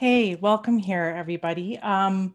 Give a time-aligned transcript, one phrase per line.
[0.00, 1.76] Hey, welcome here, everybody.
[1.76, 2.34] Um,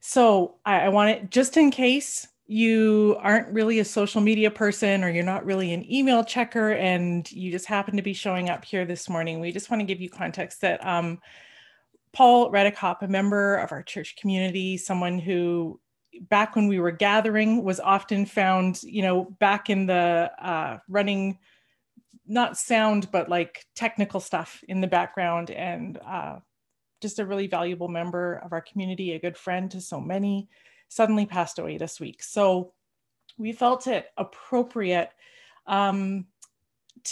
[0.00, 5.04] so I, I want it just in case you aren't really a social media person
[5.04, 8.64] or you're not really an email checker and you just happen to be showing up
[8.64, 11.20] here this morning, we just want to give you context that um,
[12.12, 15.78] Paul Redekopp, a member of our church community, someone who
[16.22, 21.38] back when we were gathering was often found, you know, back in the uh, running,
[22.26, 26.40] not sound, but like technical stuff in the background and uh,
[27.04, 30.48] just a really valuable member of our community, a good friend to so many,
[30.88, 32.22] suddenly passed away this week.
[32.22, 32.72] So
[33.36, 35.10] we felt it appropriate
[35.66, 36.24] um,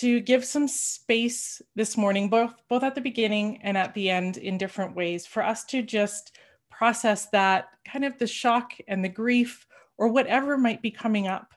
[0.00, 4.38] to give some space this morning, both, both at the beginning and at the end
[4.38, 6.38] in different ways, for us to just
[6.70, 9.66] process that kind of the shock and the grief
[9.98, 11.52] or whatever might be coming up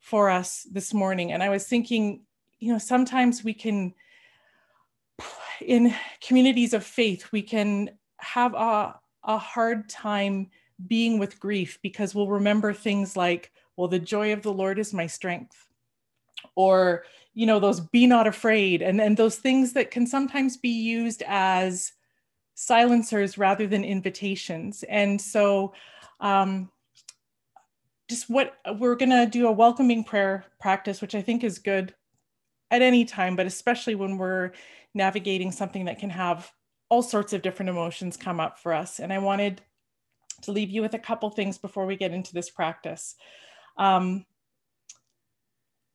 [0.00, 1.32] for us this morning.
[1.32, 2.24] And I was thinking,
[2.58, 3.94] you know, sometimes we can
[5.60, 10.48] in communities of faith, we can have a, a hard time
[10.86, 14.92] being with grief because we'll remember things like, well, the joy of the Lord is
[14.92, 15.68] my strength.
[16.54, 20.70] Or, you know, those be not afraid, and, and those things that can sometimes be
[20.70, 21.92] used as
[22.54, 24.82] silencers rather than invitations.
[24.84, 25.74] And so,
[26.20, 26.70] um,
[28.08, 31.94] just what we're going to do a welcoming prayer practice, which I think is good
[32.70, 34.52] at any time, but especially when we're
[34.94, 36.50] navigating something that can have
[36.88, 38.98] all sorts of different emotions come up for us.
[38.98, 39.62] And I wanted
[40.42, 43.14] to leave you with a couple things before we get into this practice.
[43.76, 44.24] Um,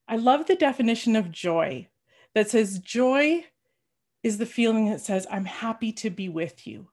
[0.07, 1.87] I love the definition of joy
[2.33, 3.45] that says joy
[4.23, 6.87] is the feeling that says, I'm happy to be with you.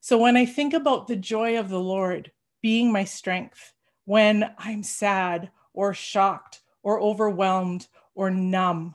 [0.00, 3.72] So when I think about the joy of the Lord being my strength,
[4.04, 8.94] when I'm sad or shocked or overwhelmed or numb,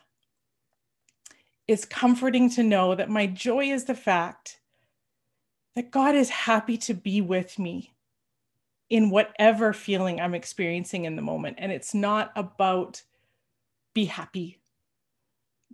[1.68, 4.60] it's comforting to know that my joy is the fact
[5.76, 7.94] that God is happy to be with me
[8.90, 11.58] in whatever feeling I'm experiencing in the moment.
[11.60, 13.04] And it's not about
[13.94, 14.60] be happy,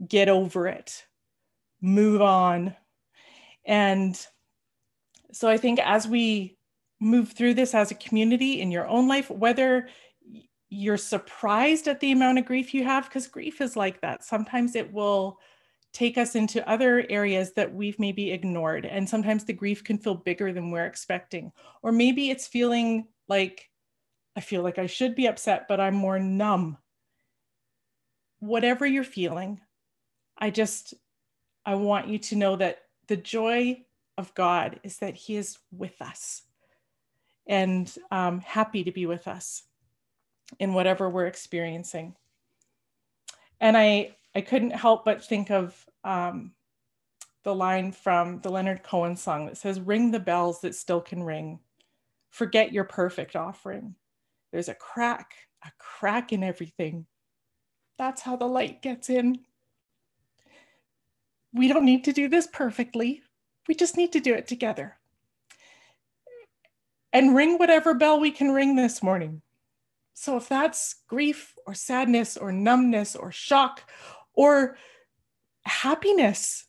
[0.08, 1.06] get over it,
[1.80, 2.75] move on.
[3.66, 4.20] And
[5.31, 6.58] so I think as we
[7.00, 9.90] move through this as a community in your own life, whether
[10.70, 14.24] you're surprised at the amount of grief you have, because grief is like that.
[14.24, 15.38] Sometimes it will
[15.94, 18.86] take us into other areas that we've maybe ignored.
[18.86, 21.52] And sometimes the grief can feel bigger than we're expecting.
[21.84, 23.70] Or maybe it's feeling like,
[24.36, 26.78] I feel like I should be upset, but I'm more numb.
[28.40, 29.62] Whatever you're feeling,
[30.38, 30.96] I just,
[31.66, 33.86] I want you to know that the joy
[34.18, 36.42] of God is that He is with us
[37.46, 39.64] and um, happy to be with us
[40.60, 42.16] in whatever we're experiencing.
[43.60, 46.54] And I, I couldn't help but think of um,
[47.44, 51.24] the line from the Leonard Cohen song that says, Ring the bells that still can
[51.24, 51.60] ring.
[52.30, 53.96] Forget your perfect offering.
[54.52, 55.34] There's a crack,
[55.64, 57.06] a crack in everything.
[57.98, 59.40] That's how the light gets in.
[61.54, 63.22] We don't need to do this perfectly.
[63.68, 64.98] We just need to do it together.
[67.12, 69.44] And ring whatever bell we can ring this morning.
[70.16, 73.90] So if that's grief or sadness or numbness or shock
[74.34, 74.78] or
[75.66, 76.66] happiness.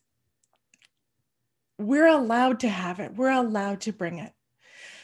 [1.78, 4.32] We're allowed to have it, we're allowed to bring it.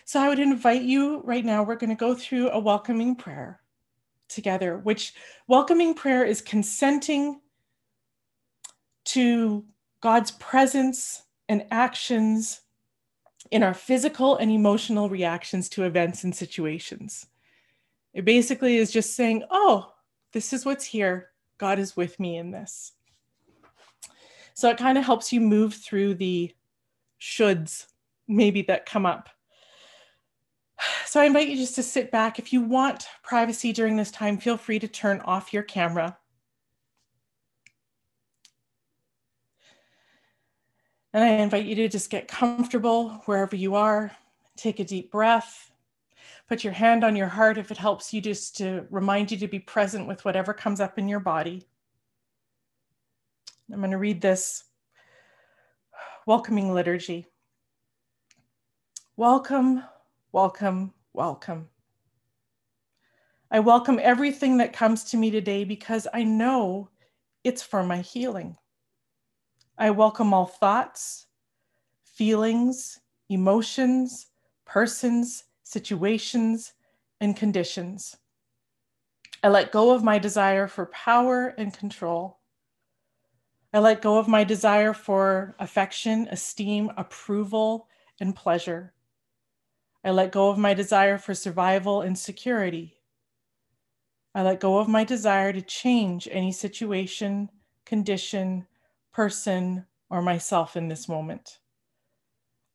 [0.05, 3.61] So I would invite you right now, we're going to go through a welcoming prayer
[4.29, 5.15] together, which
[5.47, 7.41] welcoming prayer is consenting
[9.07, 9.65] to
[10.01, 12.61] God's presence and actions
[13.51, 17.27] in our physical and emotional reactions to events and situations.
[18.15, 19.93] It basically is just saying, oh,
[20.33, 21.30] this is what's here.
[21.61, 22.93] God is with me in this.
[24.55, 26.55] So it kind of helps you move through the
[27.21, 27.87] shoulds
[28.27, 29.29] maybe that come up.
[31.05, 32.39] So I invite you just to sit back.
[32.39, 36.17] If you want privacy during this time, feel free to turn off your camera.
[41.13, 44.13] And I invite you to just get comfortable wherever you are.
[44.57, 45.70] Take a deep breath.
[46.51, 49.47] Put your hand on your heart if it helps you just to remind you to
[49.47, 51.65] be present with whatever comes up in your body.
[53.73, 54.65] I'm going to read this
[56.27, 57.29] welcoming liturgy.
[59.17, 59.85] Welcome,
[60.33, 61.69] welcome, welcome.
[63.53, 66.91] I welcome everything that comes to me today because I know
[67.45, 68.57] it's for my healing.
[69.79, 71.27] I welcome all thoughts,
[72.03, 72.99] feelings,
[73.29, 74.27] emotions,
[74.65, 76.73] persons, situations,
[77.21, 78.17] and conditions.
[79.43, 82.41] I let go of my desire for power and control.
[83.73, 87.87] I let go of my desire for affection, esteem, approval,
[88.19, 88.95] and pleasure.
[90.03, 92.97] I let go of my desire for survival and security.
[94.35, 97.49] I let go of my desire to change any situation,
[97.87, 98.67] condition,
[99.13, 101.61] person, or myself in this moment.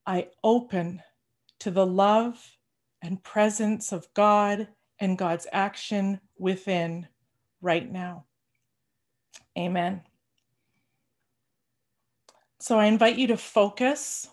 [0.05, 1.01] I open
[1.59, 2.54] to the love
[3.05, 4.67] and presence of God
[4.99, 7.07] and God's action within
[7.61, 8.25] right now.
[9.57, 10.01] Amen.
[12.59, 14.27] So I invite you to focus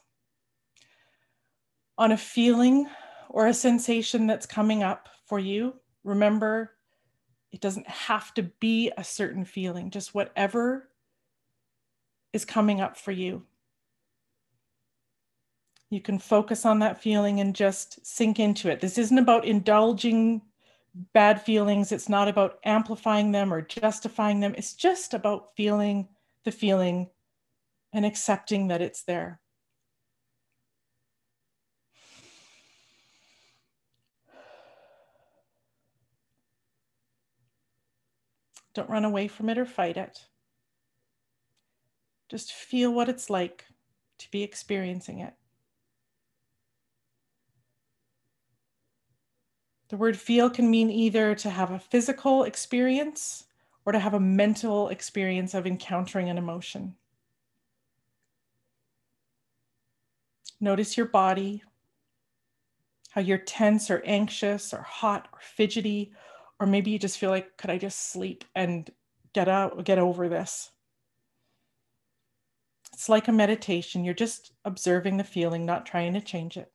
[1.99, 2.87] on a feeling
[3.29, 5.75] or a sensation that's coming up for you.
[6.03, 6.73] Remember,
[7.51, 10.89] it doesn't have to be a certain feeling, just whatever
[12.33, 13.43] is coming up for you.
[15.93, 18.81] You can focus on that feeling and just sink into it.
[18.81, 20.41] This isn't about indulging
[21.13, 24.55] bad feelings, it's not about amplifying them or justifying them.
[24.57, 26.09] It's just about feeling
[26.45, 27.11] the feeling
[27.93, 29.39] and accepting that it's there.
[38.73, 40.19] Don't run away from it or fight it.
[42.31, 43.67] Just feel what it's like
[44.21, 45.35] to be experiencing it.
[49.93, 53.45] The word feel can mean either to have a physical experience
[53.85, 56.95] or to have a mental experience of encountering an emotion.
[60.59, 61.63] Notice your body,
[63.11, 66.15] how you're tense or anxious or hot or fidgety,
[66.59, 68.91] or maybe you just feel like, could I just sleep and
[69.35, 70.71] get out, get over this?
[72.95, 74.07] It's like a meditation.
[74.07, 76.73] You're just observing the feeling, not trying to change it.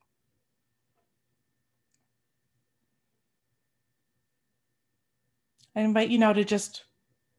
[5.77, 6.85] I invite you now to just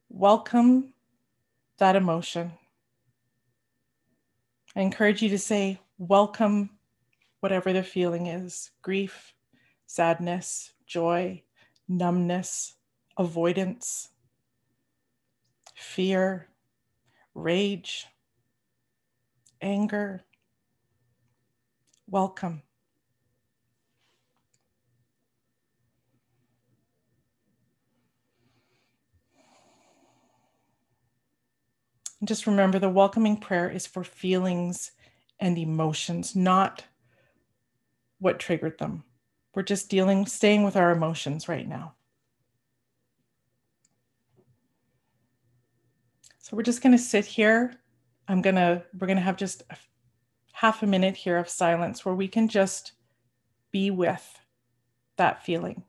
[0.08, 0.94] welcome
[1.78, 2.52] that emotion.
[4.76, 6.70] I encourage you to say, welcome
[7.40, 9.34] whatever the feeling is grief,
[9.86, 11.42] sadness, joy,
[11.88, 12.74] numbness,
[13.16, 14.10] avoidance,
[15.74, 16.46] fear,
[17.34, 18.06] rage,
[19.60, 20.22] anger.
[22.06, 22.62] Welcome.
[32.20, 34.92] And just remember the welcoming prayer is for feelings
[35.38, 36.84] and emotions, not
[38.18, 39.04] what triggered them.
[39.54, 41.94] We're just dealing, staying with our emotions right now.
[46.38, 47.74] So we're just going to sit here.
[48.26, 49.76] I'm going to, we're going to have just a,
[50.52, 52.92] half a minute here of silence where we can just
[53.70, 54.40] be with
[55.16, 55.84] that feeling.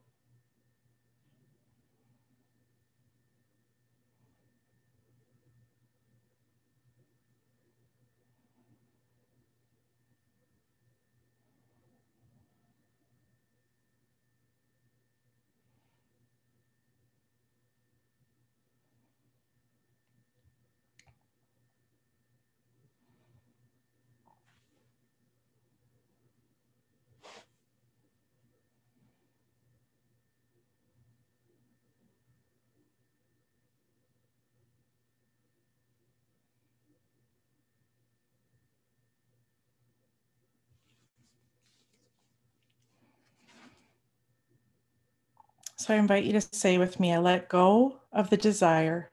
[45.80, 49.12] So I invite you to say with me I let go of the desire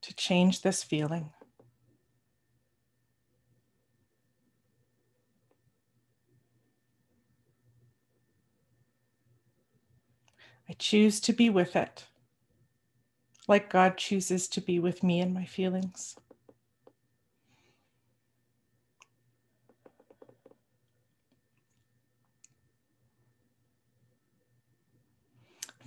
[0.00, 1.28] to change this feeling.
[10.70, 12.06] I choose to be with it,
[13.46, 16.16] like God chooses to be with me and my feelings.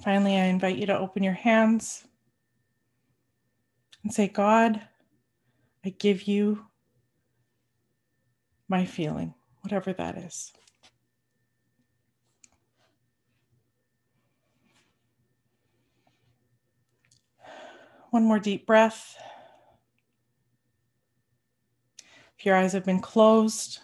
[0.08, 2.08] Finally, I invite you to open your hands
[4.04, 4.80] and say, God,
[5.84, 6.66] I give you
[8.70, 9.34] my feeling,
[9.64, 10.54] whatever that is.
[18.12, 19.18] One more deep breath.
[22.40, 23.80] If your eyes have been closed,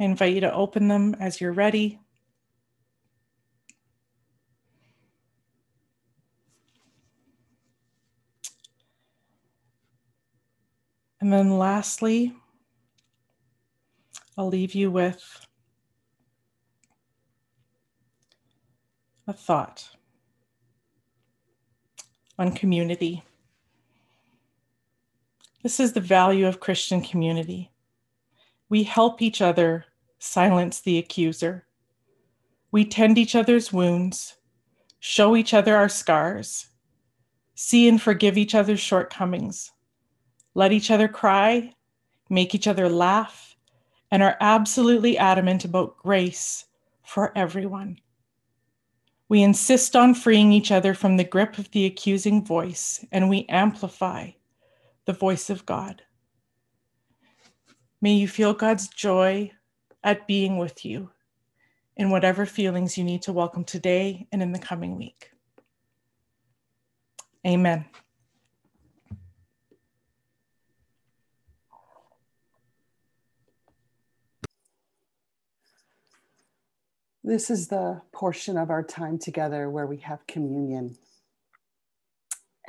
[0.00, 2.00] I invite you to open them as you're ready.
[11.26, 12.32] And then lastly,
[14.38, 15.44] I'll leave you with
[19.26, 19.88] a thought
[22.38, 23.24] on community.
[25.64, 27.72] This is the value of Christian community.
[28.68, 29.84] We help each other
[30.20, 31.66] silence the accuser.
[32.70, 34.36] We tend each other's wounds,
[35.00, 36.68] show each other our scars,
[37.56, 39.72] see and forgive each other's shortcomings,
[40.56, 41.70] let each other cry,
[42.30, 43.54] make each other laugh,
[44.10, 46.64] and are absolutely adamant about grace
[47.02, 48.00] for everyone.
[49.28, 53.44] We insist on freeing each other from the grip of the accusing voice, and we
[53.50, 54.30] amplify
[55.04, 56.00] the voice of God.
[58.00, 59.50] May you feel God's joy
[60.04, 61.10] at being with you
[61.98, 65.32] in whatever feelings you need to welcome today and in the coming week.
[67.46, 67.84] Amen.
[77.26, 80.96] This is the portion of our time together where we have communion.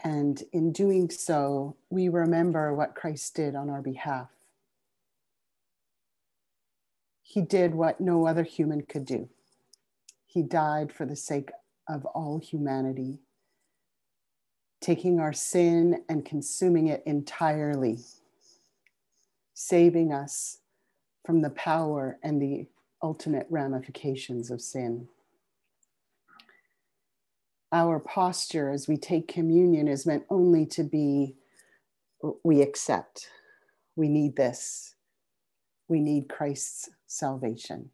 [0.03, 4.29] And in doing so, we remember what Christ did on our behalf.
[7.21, 9.29] He did what no other human could do.
[10.25, 11.51] He died for the sake
[11.87, 13.19] of all humanity,
[14.81, 17.99] taking our sin and consuming it entirely,
[19.53, 20.57] saving us
[21.23, 22.65] from the power and the
[23.01, 25.07] ultimate ramifications of sin
[27.71, 31.35] our posture as we take communion is meant only to be
[32.43, 33.29] we accept,
[33.95, 34.95] we need this,
[35.87, 37.91] we need Christ's salvation.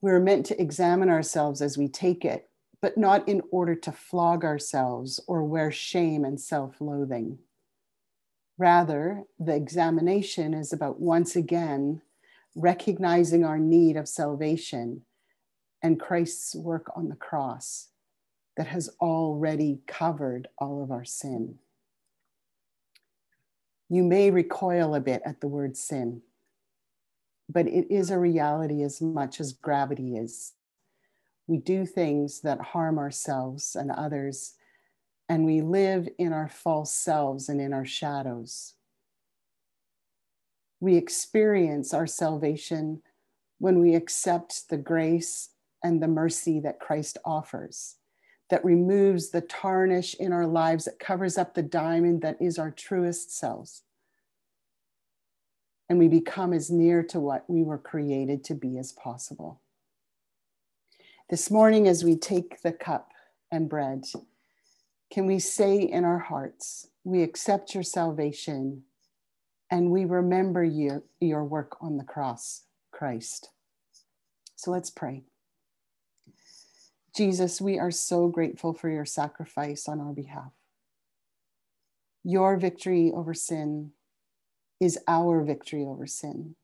[0.00, 2.48] We're meant to examine ourselves as we take it,
[2.80, 7.38] but not in order to flog ourselves or wear shame and self loathing.
[8.56, 12.02] Rather, the examination is about once again
[12.56, 15.02] recognizing our need of salvation
[15.82, 17.88] and Christ's work on the cross
[18.56, 21.58] that has already covered all of our sin.
[23.88, 26.22] You may recoil a bit at the word sin,
[27.48, 30.52] but it is a reality as much as gravity is.
[31.46, 34.54] We do things that harm ourselves and others,
[35.28, 38.74] and we live in our false selves and in our shadows.
[40.80, 43.02] We experience our salvation
[43.58, 45.50] when we accept the grace
[45.84, 47.96] and the mercy that Christ offers,
[48.48, 52.70] that removes the tarnish in our lives, that covers up the diamond that is our
[52.70, 53.82] truest selves.
[55.88, 59.60] And we become as near to what we were created to be as possible.
[61.28, 63.12] This morning, as we take the cup
[63.52, 64.04] and bread,
[65.12, 68.84] can we say in our hearts, We accept your salvation
[69.70, 73.50] and we remember your, your work on the cross, Christ.
[74.56, 75.22] So let's pray.
[77.14, 80.52] Jesus, we are so grateful for your sacrifice on our behalf.
[82.24, 83.92] Your victory over sin
[84.80, 86.56] is our victory over sin.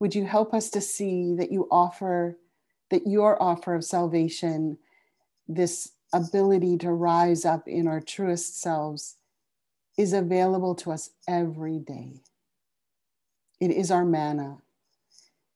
[0.00, 2.38] Would you help us to see that you offer,
[2.90, 4.78] that your offer of salvation,
[5.46, 9.16] this ability to rise up in our truest selves,
[9.98, 12.22] is available to us every day.
[13.60, 14.58] It is our manna,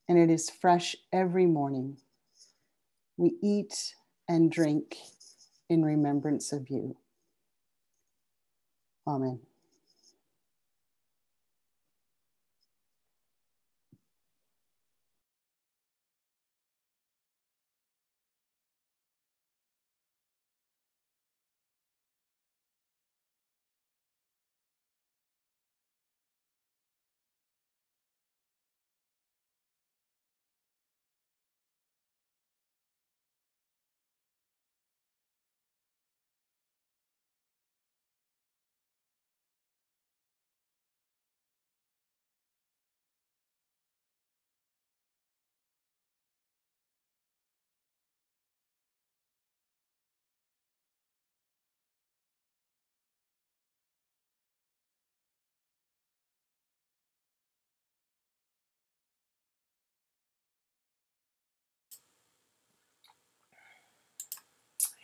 [0.09, 1.99] and it is fresh every morning
[3.17, 3.95] we eat
[4.29, 4.99] and drink
[5.69, 6.97] in remembrance of you.
[9.07, 9.41] Amen.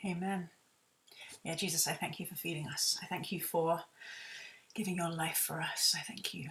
[0.05, 0.49] Amen.
[1.43, 2.97] Yeah, Jesus, I thank you for feeding us.
[3.01, 3.81] I thank you for
[4.75, 5.95] giving your life for us.
[5.97, 6.49] I thank you.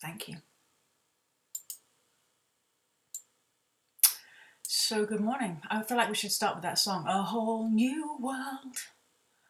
[0.00, 0.36] Thank you.
[4.62, 5.62] So, good morning.
[5.70, 8.76] I feel like we should start with that song, A Whole New World.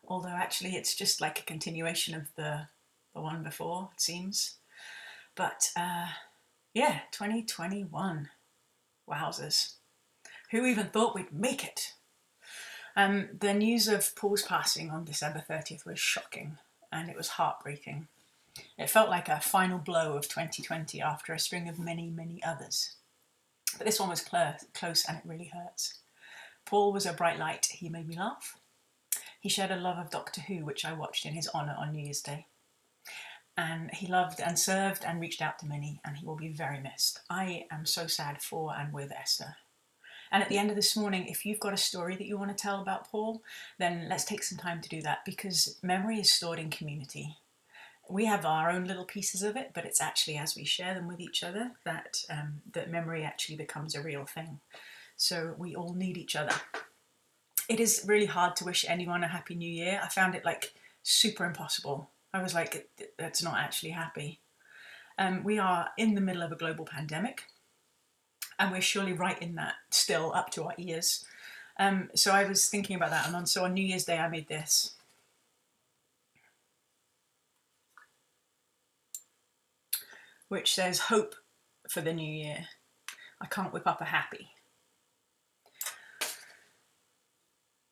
[0.06, 2.68] Although, actually, it's just like a continuation of the,
[3.14, 4.56] the one before, it seems.
[5.34, 6.08] But uh,
[6.74, 8.28] yeah, 2021.
[9.08, 9.74] Wowzers.
[10.54, 11.94] Who even thought we'd make it?
[12.94, 16.58] Um, the news of Paul's passing on December 30th was shocking
[16.92, 18.06] and it was heartbreaking.
[18.78, 22.94] It felt like a final blow of 2020 after a string of many, many others.
[23.76, 25.99] But this one was cl- close and it really hurts.
[26.64, 27.66] Paul was a bright light.
[27.73, 28.56] He made me laugh.
[29.40, 32.04] He shared a love of Doctor Who, which I watched in his honour on New
[32.04, 32.46] Year's Day.
[33.56, 36.78] And he loved and served and reached out to many, and he will be very
[36.78, 37.23] missed.
[37.28, 39.56] I am so sad for and with Esther.
[40.34, 42.50] And at the end of this morning, if you've got a story that you want
[42.50, 43.40] to tell about Paul,
[43.78, 47.36] then let's take some time to do that because memory is stored in community.
[48.10, 51.06] We have our own little pieces of it, but it's actually as we share them
[51.06, 54.58] with each other that um, that memory actually becomes a real thing.
[55.16, 56.56] So we all need each other.
[57.68, 60.00] It is really hard to wish anyone a happy new year.
[60.02, 60.74] I found it like
[61.04, 62.10] super impossible.
[62.32, 62.88] I was like,
[63.20, 64.40] that's not actually happy.
[65.16, 67.44] Um, we are in the middle of a global pandemic
[68.58, 71.25] and we're surely right in that still up to our ears.
[71.78, 74.28] Um, so I was thinking about that, and on so on New Year's Day I
[74.28, 74.94] made this.
[80.49, 81.34] Which says hope
[81.88, 82.66] for the new year.
[83.40, 84.50] I can't whip up a happy.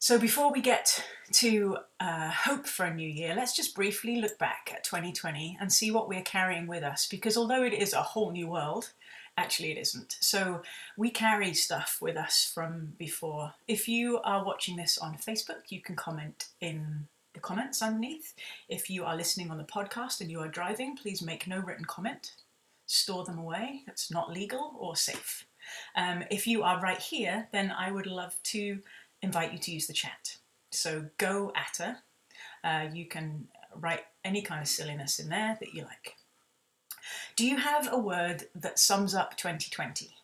[0.03, 1.05] So before we get
[1.35, 5.73] to uh, hope for a new year, let's just briefly look back at 2020 and
[5.73, 7.07] see what we're carrying with us.
[7.07, 8.91] Because although it is a whole new world,
[9.39, 10.17] Actually, it isn't.
[10.21, 10.63] So
[10.97, 13.55] we carry stuff with us from before.
[13.67, 18.35] If you are watching this on Facebook, you can comment in the comments underneath.
[18.69, 21.87] If you are listening on the podcast and you are driving, please make no written
[21.87, 22.35] comment.
[22.87, 23.83] Store them away.
[23.87, 25.47] That's not legal or safe.
[25.97, 28.81] Um, if you are right here, then I would love to
[29.23, 30.37] invite you to use the chat.
[30.71, 31.97] So go at her.
[32.65, 36.17] Uh, you can write any kind of silliness in there that you like.
[37.37, 40.15] Do you have a word that sums up 2020?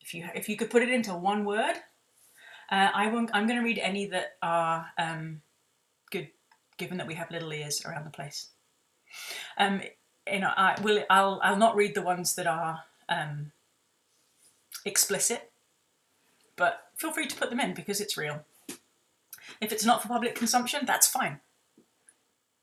[0.00, 1.76] If you if you could put it into one word,
[2.70, 3.30] uh, I won't.
[3.32, 5.42] I'm going to read any that are um,
[6.10, 6.28] good,
[6.78, 8.48] given that we have little ears around the place.
[9.58, 9.82] Um,
[10.30, 11.04] you know, I will.
[11.10, 11.40] I'll.
[11.42, 13.52] I'll not read the ones that are um,
[14.84, 15.50] explicit,
[16.56, 18.44] but feel free to put them in because it's real.
[19.60, 21.40] If it's not for public consumption, that's fine.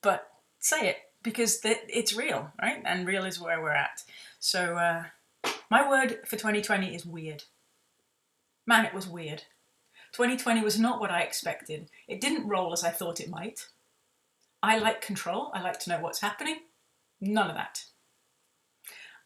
[0.01, 0.27] But
[0.59, 2.81] say it because it's real, right?
[2.85, 4.03] And real is where we're at.
[4.39, 5.03] So uh,
[5.69, 7.43] my word for 2020 is weird.
[8.65, 9.43] Man, it was weird.
[10.13, 11.89] 2020 was not what I expected.
[12.07, 13.67] It didn't roll as I thought it might.
[14.63, 15.51] I like control.
[15.53, 16.59] I like to know what's happening.
[17.19, 17.83] None of that.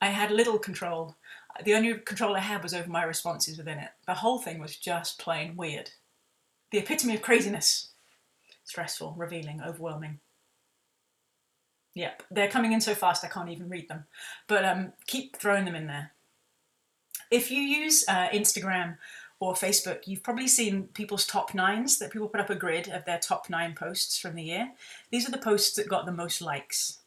[0.01, 1.15] I had little control.
[1.63, 3.89] The only control I had was over my responses within it.
[4.07, 5.91] The whole thing was just plain weird.
[6.71, 7.89] The epitome of craziness.
[8.63, 10.19] Stressful, revealing, overwhelming.
[11.93, 14.05] Yep, they're coming in so fast I can't even read them.
[14.47, 16.13] But um, keep throwing them in there.
[17.29, 18.97] If you use uh, Instagram
[19.39, 23.05] or Facebook, you've probably seen people's top nines that people put up a grid of
[23.05, 24.71] their top nine posts from the year.
[25.11, 26.99] These are the posts that got the most likes.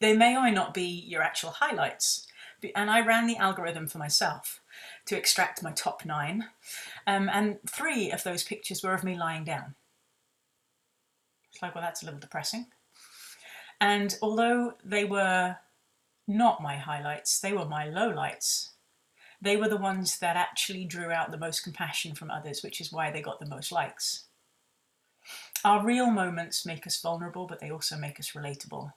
[0.00, 2.26] They may or may not be your actual highlights.
[2.74, 4.60] And I ran the algorithm for myself
[5.06, 6.46] to extract my top nine.
[7.06, 9.74] Um, and three of those pictures were of me lying down.
[11.52, 12.66] It's like, well, that's a little depressing.
[13.82, 15.56] And although they were
[16.28, 18.68] not my highlights, they were my lowlights.
[19.40, 22.92] They were the ones that actually drew out the most compassion from others, which is
[22.92, 24.26] why they got the most likes.
[25.64, 28.92] Our real moments make us vulnerable, but they also make us relatable.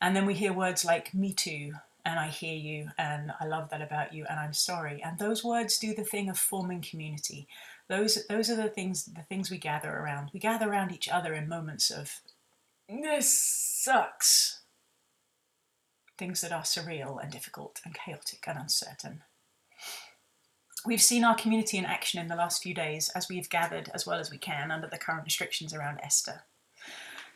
[0.00, 1.74] And then we hear words like me too,
[2.06, 5.02] and I hear you, and I love that about you, and I'm sorry.
[5.04, 7.48] And those words do the thing of forming community.
[7.88, 10.30] Those, those are the things, the things we gather around.
[10.32, 12.22] We gather around each other in moments of
[12.88, 14.60] this sucks.
[16.16, 19.22] Things that are surreal and difficult and chaotic and uncertain.
[20.86, 24.06] We've seen our community in action in the last few days as we've gathered as
[24.06, 26.42] well as we can under the current restrictions around Esther.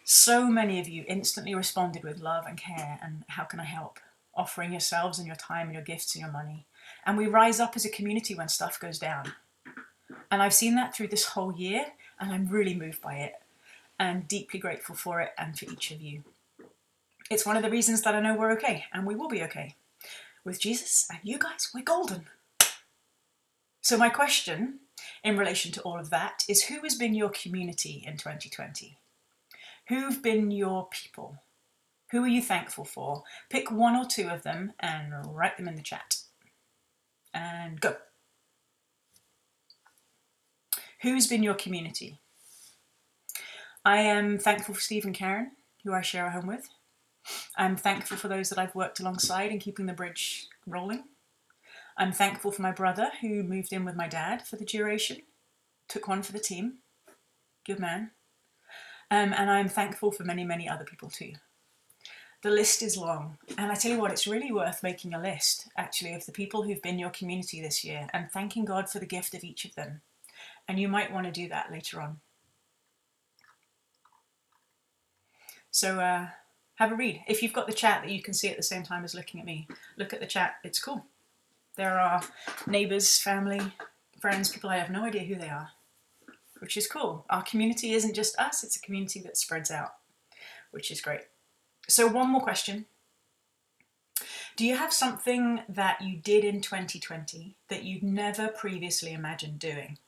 [0.05, 4.01] So many of you instantly responded with love and care and how can I help?
[4.35, 6.67] Offering yourselves and your time and your gifts and your money.
[7.07, 9.33] And we rise up as a community when stuff goes down.
[10.31, 11.87] And I've seen that through this whole year
[12.21, 13.33] and I'm really moved by it
[13.99, 16.23] and deeply grateful for it and for each of you.
[17.31, 19.75] It's one of the reasons that I know we're okay and we will be okay.
[20.45, 22.27] With Jesus and you guys, we're golden.
[23.83, 24.81] So, my question
[25.25, 28.99] in relation to all of that is who has been your community in 2020?
[29.89, 31.43] Who've been your people?
[32.11, 33.25] Who are you thankful for?
[33.51, 36.17] Pick one or two of them and write them in the chat.
[37.35, 37.97] And go.
[41.03, 42.21] Who's been your community?
[43.89, 46.69] I am thankful for Steve and Karen, who I share a home with.
[47.57, 51.05] I'm thankful for those that I've worked alongside in keeping the bridge rolling.
[51.97, 55.23] I'm thankful for my brother, who moved in with my dad for the duration.
[55.89, 56.81] took one for the team.
[57.65, 58.11] Good man.
[59.11, 61.33] Um, and I'm thankful for many, many other people too.
[62.43, 65.67] The list is long, and I tell you what, it's really worth making a list
[65.79, 69.07] actually of the people who've been your community this year and thanking God for the
[69.07, 70.03] gift of each of them.
[70.69, 72.21] And you might want to do that later on.
[75.71, 76.29] So uh,
[76.77, 77.23] have a read.
[77.27, 79.41] If you've got the chat that you can see at the same time as looking
[79.41, 80.57] at me, look at the chat.
[80.65, 81.05] It's cool.
[81.77, 82.23] There are
[82.67, 83.61] neighbours, family,
[84.21, 85.71] friends, people I have no idea who they are,
[86.59, 87.25] which is cool.
[87.31, 89.95] Our community isn't just us, it's a community that spreads out,
[90.73, 91.23] which is great.
[91.89, 92.87] So, one more question.
[94.57, 99.99] Do you have something that you did in 2020 that you'd never previously imagined doing?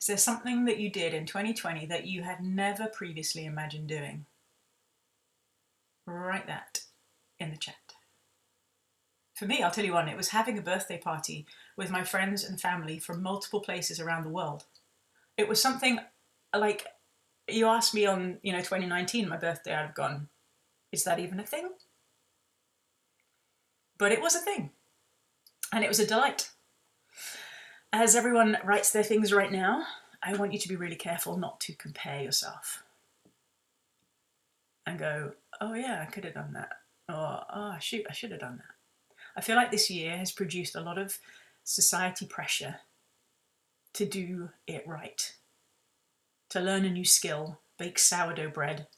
[0.00, 4.26] Is there something that you did in 2020 that you had never previously imagined doing?
[6.06, 6.80] Write that
[7.38, 7.74] in the chat.
[9.34, 12.44] For me, I'll tell you one, it was having a birthday party with my friends
[12.44, 14.64] and family from multiple places around the world.
[15.36, 15.98] It was something
[16.56, 16.86] like
[17.48, 20.28] you asked me on, you know, 2019, my birthday, I'd have gone,
[20.92, 21.70] is that even a thing?
[23.98, 24.70] But it was a thing.
[25.72, 26.50] And it was a delight
[28.02, 29.84] as everyone writes their things right now,
[30.20, 32.82] I want you to be really careful not to compare yourself
[34.84, 36.70] and go, oh yeah, I could have done that.
[37.08, 38.74] Or, oh shoot, I should have done that.
[39.36, 41.18] I feel like this year has produced a lot of
[41.62, 42.76] society pressure
[43.92, 45.32] to do it right,
[46.50, 48.88] to learn a new skill, bake sourdough bread,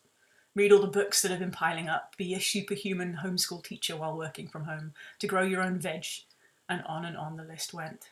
[0.55, 4.17] read all the books that have been piling up, be a superhuman homeschool teacher while
[4.17, 6.07] working from home, to grow your own veg,
[6.67, 8.09] and on and on the list went.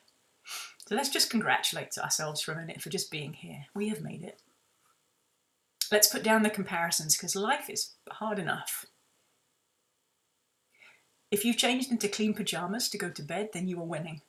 [0.87, 3.67] So let's just congratulate ourselves for a minute for just being here.
[3.75, 4.43] We have made it.
[5.91, 8.85] Let's put down the comparisons because life is hard enough.
[11.31, 14.21] If you've changed into clean pajamas to go to bed, then you were winning.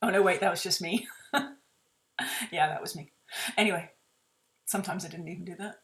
[0.00, 1.06] Oh no, wait, that was just me.
[2.50, 3.12] yeah, that was me.
[3.56, 3.90] Anyway,
[4.66, 5.76] sometimes I didn't even do that.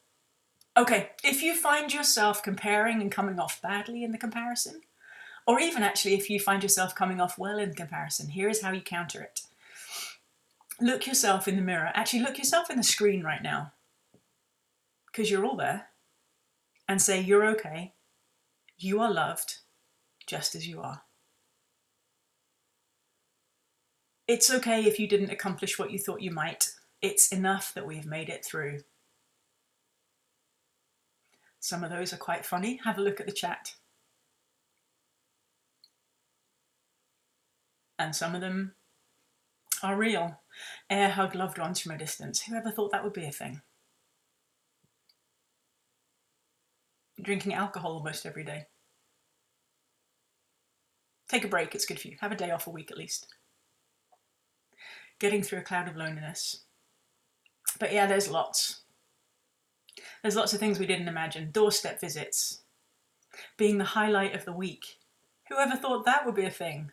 [0.77, 4.81] Okay, if you find yourself comparing and coming off badly in the comparison,
[5.49, 8.71] or even actually if you find yourself coming off well in comparison, here is how
[8.71, 9.41] you counter it
[10.81, 11.91] look yourself in the mirror.
[11.95, 13.73] Actually, look yourself in the screen right now
[15.07, 15.89] because you're all there
[16.89, 17.95] and say, You're okay.
[18.79, 19.59] You are loved
[20.27, 21.03] just as you are.
[24.27, 26.71] It's okay if you didn't accomplish what you thought you might.
[27.01, 28.81] It's enough that we've made it through.
[31.61, 32.79] Some of those are quite funny.
[32.85, 33.75] Have a look at the chat.
[37.99, 38.75] And some of them
[39.83, 40.41] are real.
[40.89, 42.43] Air hug loved ones from a distance.
[42.43, 43.61] Whoever thought that would be a thing?
[47.21, 48.67] Drinking alcohol almost every day.
[51.29, 52.17] Take a break, it's good for you.
[52.21, 53.27] Have a day off a week at least.
[55.19, 56.63] Getting through a cloud of loneliness.
[57.79, 58.83] But yeah, there's lots.
[60.23, 61.51] There's lots of things we didn't imagine.
[61.51, 62.63] Doorstep visits.
[63.57, 64.99] Being the highlight of the week.
[65.49, 66.93] Whoever thought that would be a thing?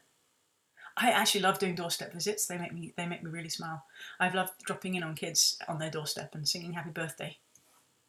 [0.98, 2.46] I actually love doing doorstep visits.
[2.46, 3.84] They make me they make me really smile.
[4.20, 7.38] I've loved dropping in on kids on their doorstep and singing happy birthday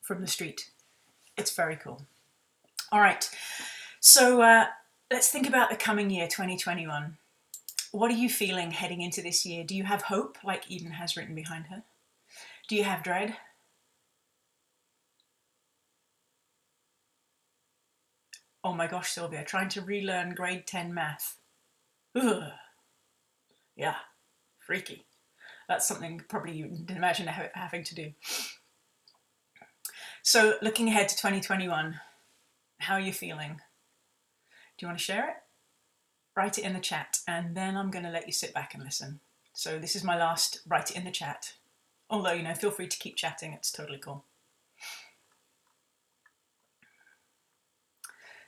[0.03, 0.71] from the street.
[1.37, 2.03] It's very cool.
[2.93, 3.29] All right,
[3.99, 4.67] so uh,
[5.11, 7.17] let's think about the coming year, 2021.
[7.91, 9.65] What are you feeling heading into this year?
[9.65, 11.83] Do you have hope, like Eden has written behind her?
[12.69, 13.37] Do you have dread?
[18.63, 21.39] Oh my gosh, Sylvia, trying to relearn grade 10 math.
[22.15, 22.53] Ugh.
[23.77, 23.97] Yeah,
[24.59, 25.07] freaky.
[25.69, 28.13] That's something probably you didn't imagine having to do.
[30.23, 32.01] So, looking ahead to 2021,
[32.79, 33.61] how are you feeling?
[34.77, 35.37] Do you want to share it?
[36.37, 38.83] Write it in the chat, and then I'm going to let you sit back and
[38.83, 39.21] listen.
[39.53, 41.55] So, this is my last write it in the chat.
[42.09, 44.25] Although, you know, feel free to keep chatting, it's totally cool.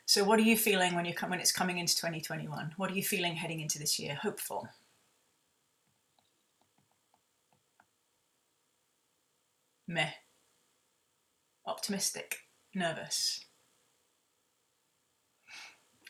[0.05, 2.75] So, what are you feeling when you come when it's coming into 2021?
[2.77, 4.15] What are you feeling heading into this year?
[4.15, 4.69] Hopeful,
[9.89, 10.11] meh,
[11.67, 12.41] optimistic,
[12.75, 13.47] nervous.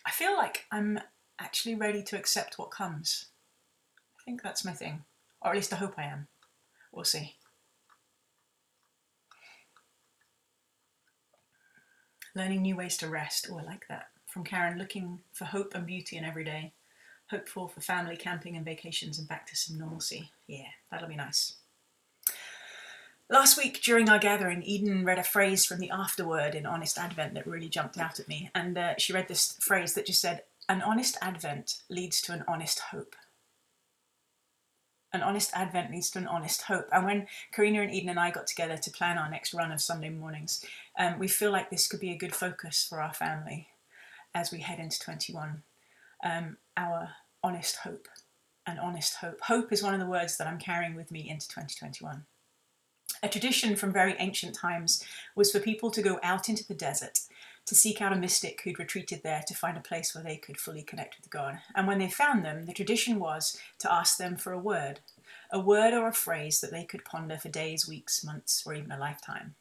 [0.05, 0.99] I feel like I'm
[1.39, 3.27] actually ready to accept what comes.
[4.19, 5.05] I think that's my thing,
[5.41, 6.27] or at least I hope I am.
[6.93, 7.37] We'll see.
[12.35, 13.49] Learning new ways to rest.
[13.51, 14.09] Oh, I like that.
[14.27, 16.73] From Karen, looking for hope and beauty in every day.
[17.31, 20.31] Hopeful for family, camping, and vacations, and back to some normalcy.
[20.47, 21.55] Yeah, that'll be nice.
[23.31, 27.35] Last week during our gathering, Eden read a phrase from the afterword in Honest Advent
[27.35, 28.51] that really jumped out at me.
[28.55, 32.43] And uh, she read this phrase that just said, An honest Advent leads to an
[32.49, 33.15] honest hope.
[35.13, 36.89] An honest Advent leads to an honest hope.
[36.91, 39.83] And when Karina and Eden and I got together to plan our next run of
[39.83, 40.65] Sunday mornings,
[40.99, 43.69] um, we feel like this could be a good focus for our family
[44.35, 45.65] as we head into 21.
[46.25, 47.11] Um, our
[47.43, 48.09] honest hope.
[48.67, 49.43] An honest hope.
[49.43, 52.25] Hope is one of the words that I'm carrying with me into 2021.
[53.23, 55.05] A tradition from very ancient times
[55.35, 57.21] was for people to go out into the desert
[57.67, 60.57] to seek out a mystic who'd retreated there to find a place where they could
[60.57, 61.59] fully connect with God.
[61.75, 65.01] And when they found them, the tradition was to ask them for a word,
[65.53, 68.93] a word or a phrase that they could ponder for days, weeks, months, or even
[68.93, 69.55] a lifetime.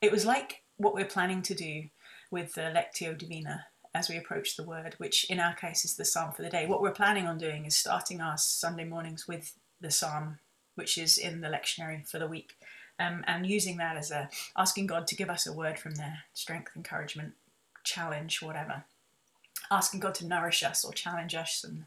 [0.00, 1.84] It was like what we're planning to do
[2.30, 6.04] with the Lectio Divina as we approach the word, which in our case is the
[6.04, 6.66] psalm for the day.
[6.66, 10.38] What we're planning on doing is starting our Sunday mornings with the psalm,
[10.74, 12.56] which is in the lectionary for the week
[12.98, 16.20] um, and using that as a asking God to give us a word from there
[16.34, 17.34] strength, encouragement,
[17.84, 18.84] challenge, whatever.
[19.70, 21.84] Asking God to nourish us or challenge us, and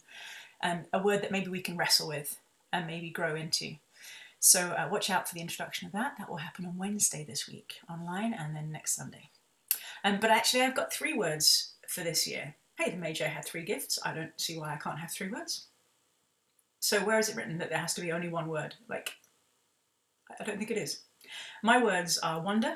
[0.61, 2.39] um, a word that maybe we can wrestle with
[2.73, 3.75] and maybe grow into.
[4.39, 6.15] So uh, watch out for the introduction of that.
[6.17, 9.29] That will happen on Wednesday this week online and then next Sunday.
[10.03, 12.55] Um, but actually, I've got three words for this year.
[12.77, 13.99] Hey, the Magi had three gifts.
[14.05, 15.67] I don't see why I can't have three words.
[16.79, 18.75] So where is it written that there has to be only one word?
[18.87, 19.11] Like
[20.39, 21.01] I don't think it is.
[21.63, 22.75] My words are wonder,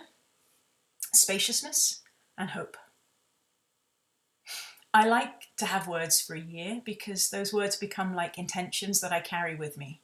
[1.14, 2.02] spaciousness,
[2.38, 2.78] and hope.
[4.94, 9.12] I like to have words for a year because those words become like intentions that
[9.12, 10.02] I carry with me.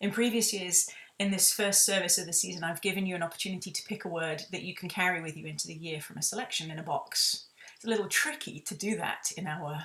[0.00, 0.88] In previous years,
[1.20, 4.08] in this first service of the season, I've given you an opportunity to pick a
[4.08, 6.82] word that you can carry with you into the year from a selection in a
[6.82, 7.46] box.
[7.76, 9.84] It's a little tricky to do that in our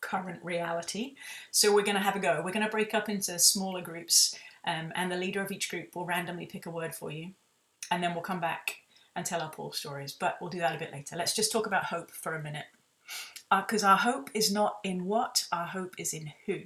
[0.00, 1.14] current reality.
[1.50, 2.42] So we're going to have a go.
[2.44, 4.34] We're going to break up into smaller groups,
[4.66, 7.32] um, and the leader of each group will randomly pick a word for you,
[7.90, 8.76] and then we'll come back
[9.16, 10.12] and tell our Paul stories.
[10.12, 11.16] But we'll do that a bit later.
[11.16, 12.66] Let's just talk about hope for a minute,
[13.50, 16.58] because uh, our hope is not in what, our hope is in who.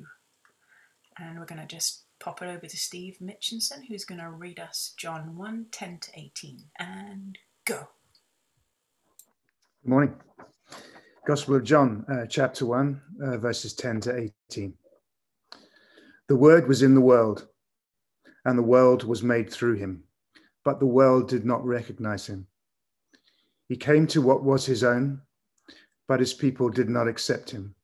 [1.19, 4.61] And we're going to just pop it over to Steve Mitchinson, who's going to read
[4.61, 6.65] us John 1 10 to 18.
[6.79, 7.89] And go.
[9.83, 10.15] Good morning.
[11.25, 14.75] Gospel of John, uh, chapter 1, uh, verses 10 to 18.
[16.27, 17.47] The Word was in the world,
[18.45, 20.03] and the world was made through him,
[20.65, 22.49] but the world did not recognize him.
[23.69, 25.21] He came to what was his own,
[26.09, 27.77] but his people did not accept him.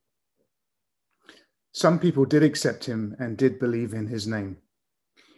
[1.70, 4.57] Some people did accept him and did believe in his name.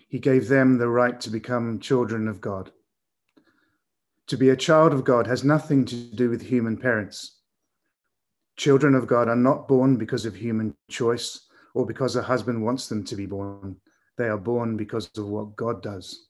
[0.08, 2.72] He gave them the right to become children of God.
[4.28, 7.39] To be a child of God has nothing to do with human parents
[8.60, 12.90] Children of God are not born because of human choice or because a husband wants
[12.90, 13.76] them to be born.
[14.18, 16.26] They are born because of what God does.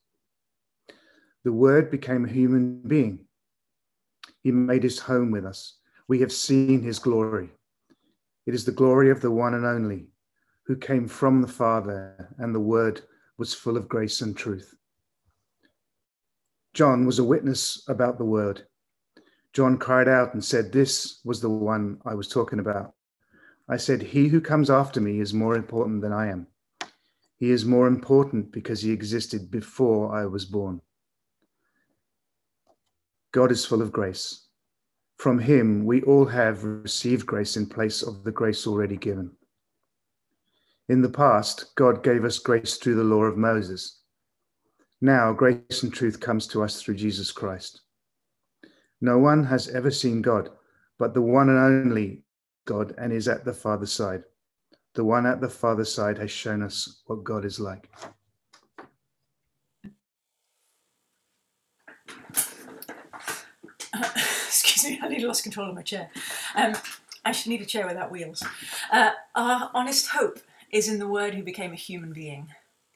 [1.42, 3.26] The Word became a human being.
[4.44, 5.78] He made his home with us.
[6.06, 7.50] We have seen his glory.
[8.46, 10.06] It is the glory of the one and only
[10.66, 13.00] who came from the Father, and the Word
[13.38, 14.72] was full of grace and truth.
[16.74, 18.68] John was a witness about the Word.
[19.52, 22.94] John cried out and said, This was the one I was talking about.
[23.68, 26.46] I said, He who comes after me is more important than I am.
[27.36, 30.82] He is more important because he existed before I was born.
[33.32, 34.46] God is full of grace.
[35.16, 39.32] From him, we all have received grace in place of the grace already given.
[40.88, 44.00] In the past, God gave us grace through the law of Moses.
[45.00, 47.82] Now, grace and truth comes to us through Jesus Christ.
[49.00, 50.50] No one has ever seen God,
[50.98, 52.22] but the one and only
[52.66, 54.24] God and is at the Father's side.
[54.94, 57.88] The one at the Father's side has shown us what God is like.
[63.94, 66.10] excuse me, I nearly lost control of my chair.
[66.54, 66.74] Um,
[67.24, 68.44] I should need a chair without wheels.
[68.92, 72.48] Uh, our honest hope is in the Word who became a human being.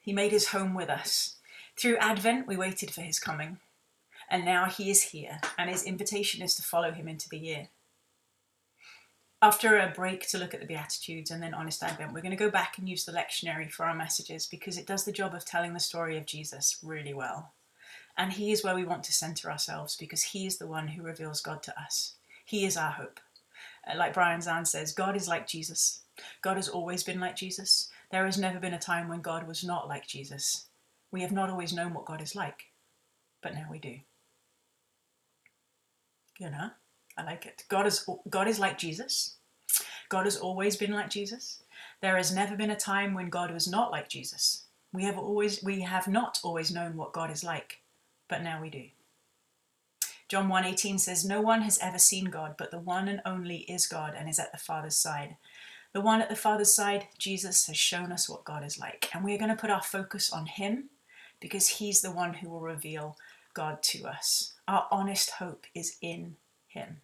[0.02, 1.36] He made his home with us.
[1.76, 3.58] Through Advent, we waited for his coming
[4.34, 7.68] and now he is here, and his invitation is to follow him into the year.
[9.40, 12.36] After a break to look at the Beatitudes and then Honest Advent, we're going to
[12.36, 15.44] go back and use the lectionary for our messages because it does the job of
[15.44, 17.52] telling the story of Jesus really well.
[18.18, 21.04] And he is where we want to center ourselves because he is the one who
[21.04, 22.14] reveals God to us.
[22.44, 23.20] He is our hope.
[23.88, 26.00] Uh, like Brian Zahnd says, God is like Jesus.
[26.42, 27.88] God has always been like Jesus.
[28.10, 30.66] There has never been a time when God was not like Jesus.
[31.12, 32.64] We have not always known what God is like,
[33.40, 34.00] but now we do.
[36.38, 36.70] You know,
[37.16, 37.64] I like it.
[37.68, 39.36] God is God is like Jesus.
[40.08, 41.62] God has always been like Jesus.
[42.00, 44.64] There has never been a time when God was not like Jesus.
[44.92, 47.80] We have always we have not always known what God is like,
[48.28, 48.84] but now we do.
[50.28, 53.86] John 1:18 says no one has ever seen God, but the one and only is
[53.86, 55.36] God and is at the Father's side.
[55.92, 59.08] The one at the Father's side, Jesus, has shown us what God is like.
[59.14, 60.90] And we're going to put our focus on Him
[61.38, 63.16] because He's the one who will reveal
[63.54, 64.54] God to us.
[64.68, 66.36] Our honest hope is in
[66.68, 66.98] Him.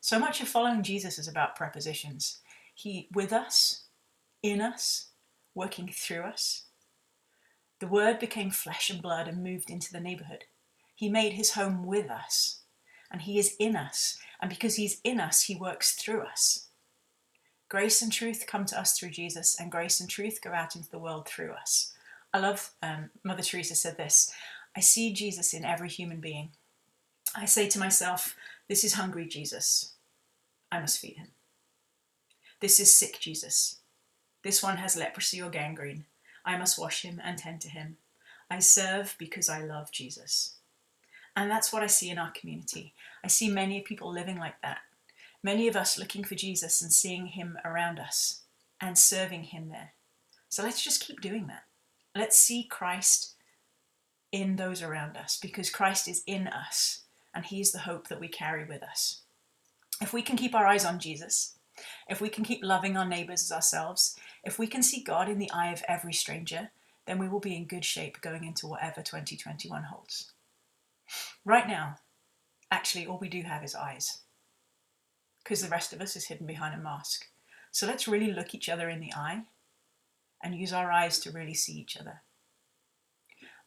[0.00, 2.38] So much of following Jesus is about prepositions.
[2.74, 3.82] He with us,
[4.42, 5.08] in us,
[5.54, 6.64] working through us.
[7.80, 10.44] The Word became flesh and blood and moved into the neighborhood.
[10.94, 12.62] He made his home with us,
[13.10, 14.18] and he is in us.
[14.40, 16.68] And because he's in us, he works through us.
[17.68, 20.90] Grace and truth come to us through Jesus, and grace and truth go out into
[20.90, 21.92] the world through us.
[22.32, 24.32] I love, um, Mother Teresa said this
[24.78, 26.50] I see Jesus in every human being.
[27.34, 28.36] I say to myself,
[28.68, 29.94] This is hungry Jesus.
[30.70, 31.30] I must feed him.
[32.60, 33.80] This is sick Jesus.
[34.44, 36.04] This one has leprosy or gangrene.
[36.44, 37.96] I must wash him and tend to him.
[38.48, 40.58] I serve because I love Jesus.
[41.34, 42.94] And that's what I see in our community.
[43.24, 44.78] I see many people living like that.
[45.42, 48.42] Many of us looking for Jesus and seeing him around us
[48.80, 49.94] and serving him there.
[50.48, 51.64] So let's just keep doing that.
[52.14, 53.34] Let's see Christ
[54.32, 57.02] in those around us because Christ is in us
[57.34, 59.22] and he is the hope that we carry with us.
[60.00, 61.56] If we can keep our eyes on Jesus,
[62.08, 65.38] if we can keep loving our neighbors as ourselves, if we can see God in
[65.38, 66.70] the eye of every stranger,
[67.06, 70.32] then we will be in good shape going into whatever 2021 holds.
[71.44, 71.96] Right now,
[72.70, 74.18] actually, all we do have is eyes,
[75.42, 77.26] because the rest of us is hidden behind a mask.
[77.70, 79.44] So let's really look each other in the eye
[80.42, 82.22] and use our eyes to really see each other.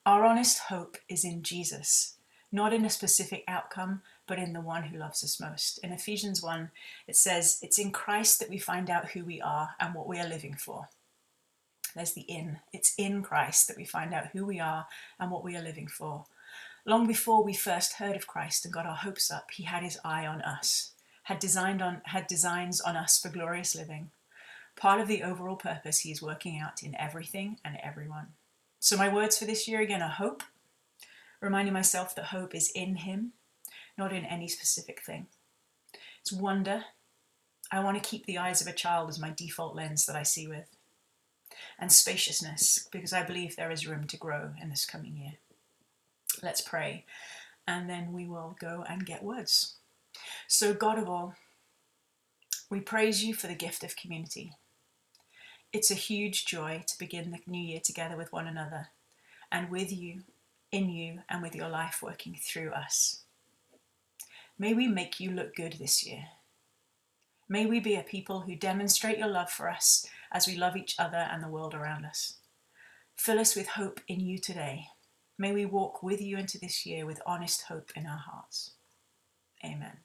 [0.04, 2.16] Our honest hope is in Jesus,
[2.52, 5.78] not in a specific outcome, but in the one who loves us most.
[5.84, 6.72] In Ephesians 1,
[7.08, 10.20] it says, It's in Christ that we find out who we are and what we
[10.20, 10.90] are living for.
[11.96, 12.58] There's the in.
[12.74, 14.88] It's in Christ that we find out who we are
[15.20, 16.26] and what we are living for.
[16.84, 20.00] Long before we first heard of Christ and got our hopes up, he had his
[20.04, 24.10] eye on us, had designed on had designs on us for glorious living.
[24.76, 28.30] Part of the overall purpose he is working out in everything and everyone.
[28.82, 30.42] So my words for this year again are hope,
[31.40, 33.34] reminding myself that hope is in him
[33.96, 35.28] not in any specific thing.
[36.22, 36.86] It's wonder.
[37.72, 40.24] I want to keep the eyes of a child as my default lens that I
[40.24, 40.66] see with.
[41.78, 45.34] And spaciousness, because I believe there is room to grow in this coming year.
[46.42, 47.06] Let's pray,
[47.68, 49.76] and then we will go and get words.
[50.48, 51.36] So, God of all,
[52.72, 54.54] we praise you for the gift of community.
[55.74, 58.88] It's a huge joy to begin the new year together with one another
[59.52, 60.24] and with you,
[60.72, 63.24] in you, and with your life working through us.
[64.60, 66.26] May we make you look good this year.
[67.48, 70.96] May we be a people who demonstrate your love for us as we love each
[71.00, 72.36] other and the world around us.
[73.16, 74.88] Fill us with hope in you today.
[75.38, 78.72] May we walk with you into this year with honest hope in our hearts.
[79.64, 80.00] Amen.